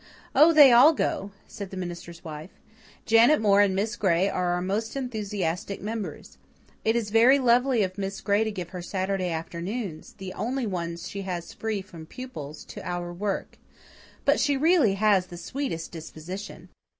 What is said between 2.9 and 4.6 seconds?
"Janet Moore and Miss Gray are our